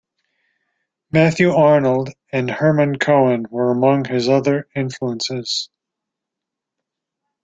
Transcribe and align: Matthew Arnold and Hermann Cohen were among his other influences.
Matthew 1.11 1.51
Arnold 1.51 2.09
and 2.31 2.49
Hermann 2.49 2.97
Cohen 2.97 3.45
were 3.51 3.69
among 3.69 4.05
his 4.05 4.27
other 4.29 4.67
influences. 4.75 5.69